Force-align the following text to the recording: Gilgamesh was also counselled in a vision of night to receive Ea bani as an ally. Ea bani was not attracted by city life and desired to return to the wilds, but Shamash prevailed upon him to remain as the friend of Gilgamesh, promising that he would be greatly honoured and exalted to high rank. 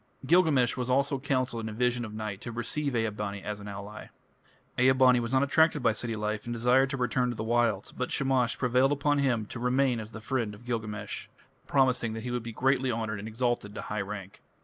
Gilgamesh 0.25 0.75
was 0.75 0.89
also 0.89 1.19
counselled 1.19 1.61
in 1.65 1.69
a 1.69 1.73
vision 1.73 2.03
of 2.03 2.11
night 2.11 2.41
to 2.41 2.51
receive 2.51 2.95
Ea 2.95 3.09
bani 3.09 3.43
as 3.43 3.59
an 3.59 3.67
ally. 3.67 4.07
Ea 4.79 4.93
bani 4.93 5.19
was 5.19 5.31
not 5.31 5.43
attracted 5.43 5.83
by 5.83 5.93
city 5.93 6.15
life 6.15 6.45
and 6.45 6.51
desired 6.55 6.89
to 6.89 6.97
return 6.97 7.29
to 7.29 7.35
the 7.35 7.43
wilds, 7.43 7.91
but 7.91 8.09
Shamash 8.09 8.57
prevailed 8.57 8.91
upon 8.93 9.19
him 9.19 9.45
to 9.45 9.59
remain 9.59 9.99
as 9.99 10.09
the 10.09 10.19
friend 10.19 10.55
of 10.55 10.65
Gilgamesh, 10.65 11.27
promising 11.67 12.13
that 12.13 12.23
he 12.23 12.31
would 12.31 12.41
be 12.41 12.51
greatly 12.51 12.91
honoured 12.91 13.19
and 13.19 13.27
exalted 13.27 13.75
to 13.75 13.81
high 13.83 14.01
rank. 14.01 14.41